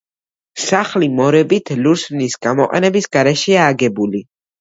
სახლი 0.61 1.09
მორებით, 1.19 1.71
ლურსმნის 1.87 2.37
გამოყენების 2.45 3.09
გარეშეა 3.17 3.69
აგებული. 3.75 4.23